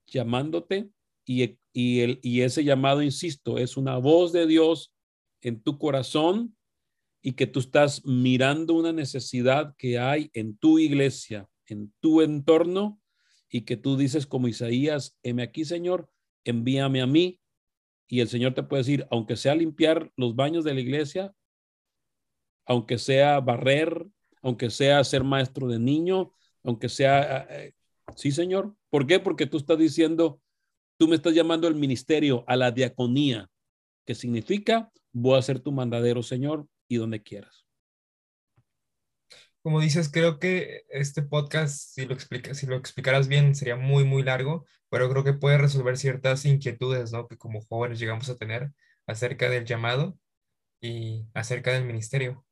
[0.07, 0.89] llamándote
[1.25, 4.93] y, y, el, y ese llamado, insisto, es una voz de Dios
[5.41, 6.55] en tu corazón
[7.21, 12.99] y que tú estás mirando una necesidad que hay en tu iglesia, en tu entorno
[13.49, 16.09] y que tú dices como Isaías, heme aquí, Señor,
[16.43, 17.39] envíame a mí.
[18.07, 21.33] Y el Señor te puede decir, aunque sea limpiar los baños de la iglesia,
[22.65, 24.07] aunque sea barrer,
[24.41, 27.73] aunque sea ser maestro de niño, aunque sea, eh,
[28.15, 28.75] sí, Señor.
[28.89, 29.19] ¿Por qué?
[29.19, 30.41] Porque tú estás diciendo,
[30.97, 33.49] tú me estás llamando al ministerio, a la diaconía,
[34.05, 37.69] que significa, voy a ser tu mandadero, Señor, y donde quieras
[39.61, 44.05] como dices, creo que este podcast, si lo, explica, si lo explicaras bien, sería muy,
[44.05, 47.27] muy largo, pero creo que puede resolver ciertas inquietudes, ¿no?
[47.27, 48.71] Que como jóvenes llegamos a tener
[49.05, 50.17] acerca del llamado
[50.81, 52.45] y acerca del ministerio.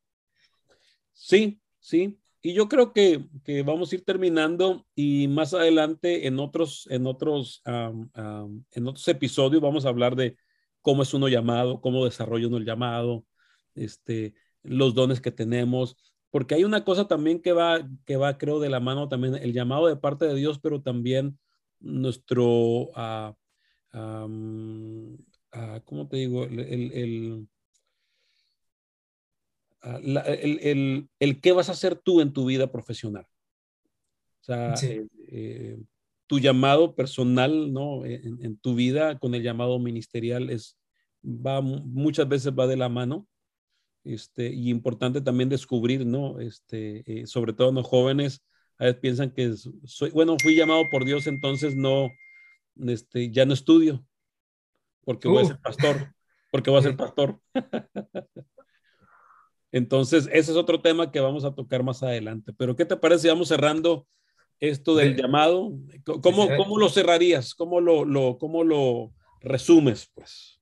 [1.14, 2.20] Sí, sí.
[2.42, 7.08] Y yo creo que, que vamos a ir terminando y más adelante en otros, en
[7.08, 10.38] otros, en otros episodios vamos a hablar de
[10.82, 13.26] cómo es uno llamado, cómo desarrolla uno el llamado,
[13.78, 15.96] este, los dones que tenemos
[16.30, 19.54] porque hay una cosa también que va, que va, creo, de la mano también, el
[19.54, 21.40] llamado de parte de Dios, pero también
[21.80, 23.34] nuestro, uh,
[23.94, 26.44] um, uh, ¿cómo te digo?
[26.44, 27.48] El, el, el,
[30.04, 33.26] la, el, el, qué vas a hacer tú en tu vida profesional.
[34.42, 34.88] O sea, sí.
[34.88, 35.80] eh, eh,
[36.26, 38.06] tu llamado personal, ¿no?
[38.06, 40.78] En, en, tu vida con el llamado ministerial es,
[41.24, 43.28] va, muchas veces va de la mano.
[44.08, 46.40] Este, y importante también descubrir, ¿no?
[46.40, 48.42] Este, eh, sobre todo los jóvenes,
[48.78, 49.54] a veces piensan que
[49.84, 52.10] soy, bueno, fui llamado por Dios, entonces no,
[52.86, 54.06] este, ya no estudio,
[55.04, 55.48] porque voy a uh.
[55.48, 56.14] ser pastor,
[56.52, 57.42] porque voy a ser pastor.
[59.74, 62.54] entonces, ese es otro tema que vamos a tocar más adelante.
[62.58, 63.28] Pero, ¿qué te parece?
[63.28, 64.08] Vamos cerrando
[64.62, 65.74] esto del llamado.
[66.06, 67.54] ¿Cómo, cómo lo cerrarías?
[67.54, 70.62] ¿Cómo lo, lo, cómo lo resumes, pues?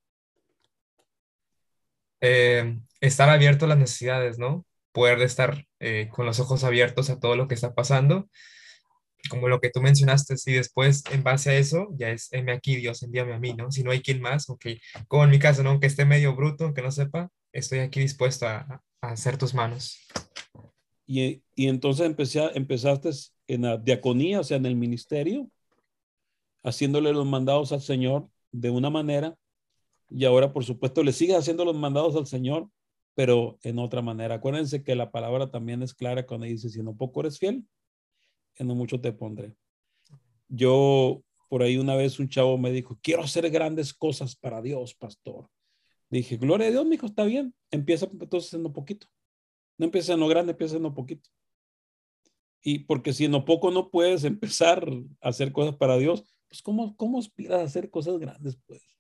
[2.22, 4.66] Eh, estar abierto a las necesidades, ¿no?
[4.92, 8.30] Poder estar eh, con los ojos abiertos a todo lo que está pasando,
[9.30, 12.76] como lo que tú mencionaste, y después en base a eso ya es, heme aquí,
[12.76, 13.72] Dios, envíame a mí, ¿no?
[13.72, 14.66] Si no hay quien más, ok,
[15.08, 15.72] como en mi caso, ¿no?
[15.72, 20.00] Aunque esté medio bruto, aunque no sepa, estoy aquí dispuesto a, hacer tus manos.
[21.06, 23.12] Y, y entonces empecé, empezaste
[23.48, 25.48] en la diaconía, o sea, en el ministerio,
[26.64, 29.38] haciéndole los mandados al Señor de una manera
[30.10, 32.70] y ahora, por supuesto, le sigue haciendo los mandados al Señor,
[33.16, 34.36] pero en otra manera.
[34.36, 37.66] Acuérdense que la palabra también es clara cuando dice, si no poco eres fiel,
[38.58, 39.56] en no mucho te pondré.
[40.48, 44.94] Yo, por ahí una vez un chavo me dijo, quiero hacer grandes cosas para Dios,
[44.94, 45.50] pastor.
[46.10, 47.56] Dije, gloria a Dios, mi hijo, está bien.
[47.72, 49.08] Empieza entonces en lo poquito.
[49.78, 51.30] No empieza en lo grande, empieza en lo poquito.
[52.62, 54.88] Y porque si en lo poco no puedes empezar
[55.22, 58.95] a hacer cosas para Dios, pues ¿cómo, cómo aspiras a hacer cosas grandes, pues?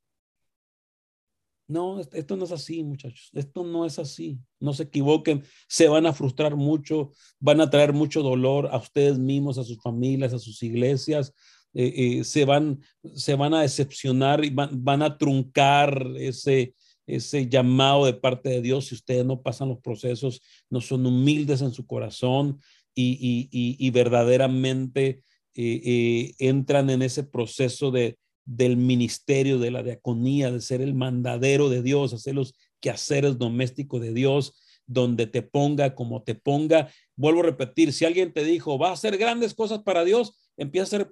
[1.68, 3.30] No, esto no es así, muchachos.
[3.34, 4.39] Esto no es así.
[4.59, 5.43] No se equivoquen.
[5.68, 9.82] Se van a frustrar mucho, van a traer mucho dolor a ustedes mismos, a sus
[9.82, 11.34] familias, a sus iglesias.
[11.74, 12.80] Eh, eh, se, van,
[13.16, 18.86] se van a decepcionar y van, a truncar ese, ese llamado de parte de Dios
[18.86, 22.61] si ustedes no pasan los procesos, no son humildes en su corazón
[22.93, 25.22] y, y, y, verdaderamente
[25.53, 31.70] eh, entran en ese proceso de, del ministerio, de la diaconía, de ser el mandadero
[31.70, 36.91] de Dios, hacer los quehaceres domésticos de Dios, donde te ponga, como te ponga.
[37.16, 40.84] Vuelvo a repetir, si alguien te dijo, va a hacer grandes cosas para Dios, empieza
[40.84, 41.12] a hacer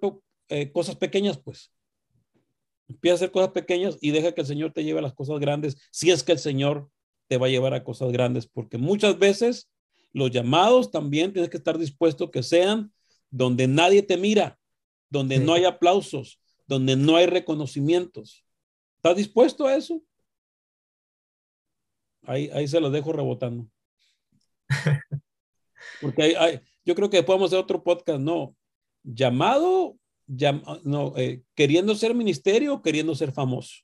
[0.50, 1.72] eh, cosas pequeñas, pues.
[2.88, 5.40] Empieza a hacer cosas pequeñas y deja que el Señor te lleve a las cosas
[5.40, 6.90] grandes, si es que el Señor
[7.28, 9.70] te va a llevar a cosas grandes, porque muchas veces
[10.12, 12.92] los llamados también tienes que estar dispuesto que sean
[13.32, 14.60] donde nadie te mira,
[15.10, 18.46] donde no hay aplausos, donde no hay reconocimientos.
[18.98, 20.02] ¿Estás dispuesto a eso?
[22.24, 23.68] Ahí, ahí se lo dejo rebotando.
[26.02, 28.56] Porque hay, yo creo que podemos hacer otro podcast, ¿no?
[29.04, 29.98] Llamado,
[30.84, 33.84] no, eh, queriendo ser ministerio o queriendo ser famoso.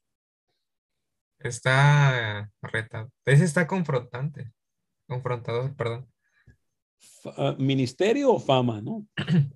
[1.39, 3.09] Está reta.
[3.25, 4.51] Ese está confrontante.
[5.07, 6.11] Confrontador, perdón.
[7.37, 9.07] Ah, ministerio o fama, ¿no?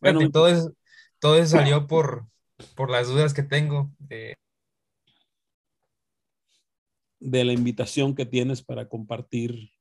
[0.00, 0.20] bueno,
[1.26, 2.28] todo salió por,
[2.76, 3.90] por las dudas que tengo.
[7.18, 9.72] de la invitación que tienes para compartir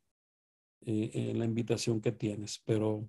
[0.81, 2.63] eh, eh, la invitación que tienes.
[2.65, 3.07] Pero,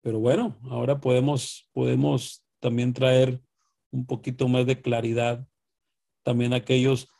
[0.00, 3.42] pero bueno, ahora podemos, podemos también traer
[3.90, 5.46] un poquito más de claridad
[6.22, 7.10] también a aquellos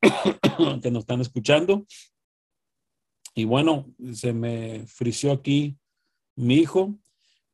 [0.82, 1.84] que nos están escuchando.
[3.34, 5.76] Y bueno, se me frició aquí
[6.36, 6.96] mi hijo,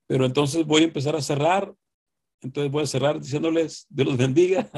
[0.09, 1.74] pero entonces voy a empezar a cerrar.
[2.43, 4.70] Entonces voy a cerrar diciéndoles, Dios los bendiga.